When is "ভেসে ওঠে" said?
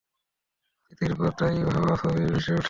2.23-2.59